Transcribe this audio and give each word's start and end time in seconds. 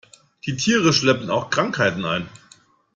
Die 0.47 0.55
Tiere 0.57 0.93
schleppen 0.93 1.29
auch 1.29 1.51
Krankheiten 1.51 2.05
ein. 2.05 2.27